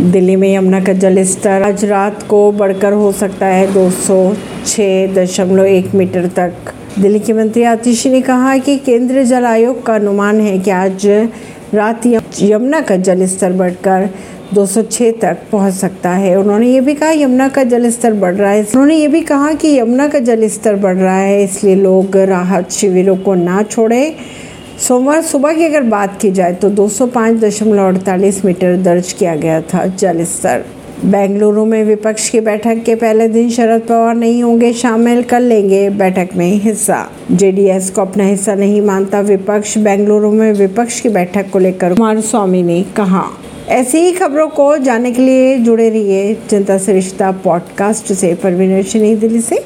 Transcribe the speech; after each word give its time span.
दिल्ली 0.00 0.36
में 0.36 0.54
यमुना 0.54 0.84
का 0.84 0.92
जल 0.92 1.24
स्तर 1.24 1.62
आज 1.62 1.84
रात 1.84 2.22
को 2.22 2.52
बढ़कर 2.52 2.92
हो 2.92 3.12
सकता 3.12 3.46
है 3.46 3.74
206.1 3.74 5.94
मीटर 5.94 6.28
तक। 6.28 6.52
दिल्ली 6.98 7.20
के 7.20 7.32
मंत्री 7.32 7.62
आतिशी 7.62 8.10
ने 8.10 8.20
कहा 8.20 8.58
कि 8.58 8.78
केंद्रीय 8.78 9.24
जल 9.24 9.44
आयोग 9.44 9.86
का 9.86 9.94
अनुमान 9.94 10.40
है 10.40 10.58
कि 10.58 10.70
आज 10.70 11.06
रात 11.74 12.02
यमुना 12.40 12.80
का 12.80 12.96
जल 12.96 13.26
स्तर 13.26 13.52
बढ़कर 13.52 14.10
206 14.54 15.20
तक 15.20 15.38
पहुँच 15.52 15.74
सकता 15.74 16.10
है। 16.10 16.36
उन्होंने 16.36 16.66
ये 16.66 16.80
भी 16.80 16.94
कहा, 16.94 17.10
यमुना 17.10 17.48
का 17.48 17.64
जल 17.64 17.90
स्तर 17.90 18.14
बढ़ 18.14 18.34
रहा 18.34 18.50
है। 18.50 18.62
उन्होंने 18.62 18.96
ये 18.96 19.08
भी 19.08 19.20
कहा 19.20 19.52
कि 19.52 19.78
यमुना 19.78 20.08
का 20.08 20.20
जल 20.20 20.48
स्तर 20.48 20.76
बढ़ 20.76 20.96
रहा 20.96 21.16
है, 21.16 21.44
इसलिए 21.44 21.74
लोग 21.74 22.16
राहत 22.16 22.70
शिविरों 22.70 23.16
को 23.16 23.34
ना 23.34 23.62
छोड़ें। 23.62 24.14
सोमवार 24.78 25.22
सुबह 25.22 25.52
की 25.52 25.64
अगर 25.64 25.82
बात 25.82 26.20
की 26.20 26.30
जाए 26.30 26.52
तो 26.52 26.70
205.48 26.70 28.44
मीटर 28.44 28.76
दर्ज 28.76 29.12
किया 29.12 29.36
गया 29.36 29.60
था 29.60 29.86
जल 29.86 30.24
स्तर 30.24 30.64
बेंगलुरु 31.04 31.64
में 31.64 31.84
विपक्ष 31.84 32.30
की 32.30 32.40
बैठक 32.40 32.82
के 32.86 32.94
पहले 32.94 33.28
दिन 33.28 33.50
शरद 33.50 33.80
पवार 33.80 34.14
नहीं 34.14 34.42
होंगे 34.42 34.72
शामिल 34.72 35.22
कर 35.22 35.40
लेंगे 35.40 35.90
बैठक 35.90 36.28
में 36.36 36.52
हिस्सा। 36.52 37.10
जेडीएस 37.32 37.90
को 37.90 38.00
अपना 38.00 38.24
हिस्सा 38.24 38.54
नहीं 38.54 38.80
मानता 38.80 39.20
विपक्ष, 39.20 39.78
बेंगलुरु 39.78 40.30
में 40.30 40.52
विपक्ष 40.52 41.00
की 41.00 41.08
बैठक 41.08 41.50
को 41.50 41.58
लेकर 41.58 41.94
कुमार 41.94 42.20
स्वामी 42.20 42.62
ने 42.62 42.84
कहा। 42.96 43.24
ऐसी 43.68 43.98
ही 43.98 44.12
खबरों 44.12 44.48
को 44.48 44.76
जानने 44.78 45.12
के 45.12 45.22
लिए 45.22 45.58
जुड़े 45.58 45.90
रहिए 45.90 46.36
जनता 46.50 46.78
से 46.78 46.92
रिश्ता 46.92 47.30
पॉडकास्ट 47.30 48.12
से, 48.12 48.34
परवीन 48.34 48.84
नई 48.96 49.16
दिल्ली 49.16 49.40
से। 49.40 49.58